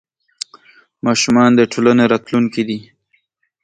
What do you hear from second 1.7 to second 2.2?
ټولنې